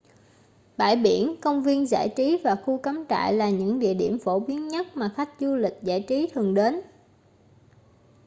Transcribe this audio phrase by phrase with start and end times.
[0.77, 4.39] bãi biển công viên giải trí và khu cắm trại là những địa điểm phổ
[4.39, 6.81] biến nhất mà khách du lịch giải trí thường đến